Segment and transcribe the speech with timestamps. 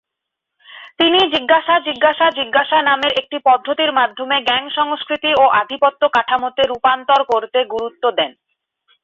[0.99, 7.59] তিনি "জিজ্ঞাসা, জিজ্ঞাসা, জিজ্ঞাসা" নামের একটি পদ্ধতির মাধ্যমে "গ্যাং সংস্কৃতি ও আধিপত্য কাঠামো"-তে রুপান্তর করতে
[7.73, 8.31] গুরুত্ব দেন।